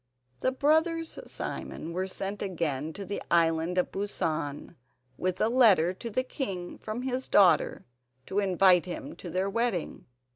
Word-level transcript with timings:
The 0.39 0.51
brothers 0.51 1.19
Simon 1.31 1.93
were 1.93 2.07
sent 2.07 2.41
again 2.41 2.91
to 2.93 3.05
the 3.05 3.21
Island 3.29 3.77
of 3.77 3.91
Busan 3.91 4.75
with 5.15 5.39
a 5.39 5.47
letter 5.47 5.93
to 5.93 6.09
the 6.09 6.23
king 6.23 6.79
from 6.79 7.03
his 7.03 7.27
daughter 7.27 7.85
to 8.25 8.39
invite 8.39 8.87
him 8.87 9.15
to 9.17 9.29
their 9.29 9.47
wedding. 9.47 10.07